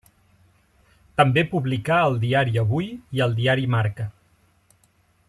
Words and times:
També 1.21 1.43
publicà 1.51 1.99
al 2.07 2.17
Diari 2.25 2.57
Avui 2.65 2.91
i 3.19 3.25
al 3.27 3.39
diari 3.41 3.71
Marca. 3.75 4.09